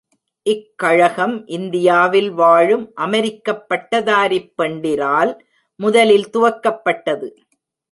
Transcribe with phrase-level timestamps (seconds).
[0.45, 5.33] இக்கழகம் இந்தியாவில் வாழும் அமெரிக்கப் பட்டதாரிப் பெண்டிரால்
[5.79, 7.29] முதலில் துவக்கப்பட்டது.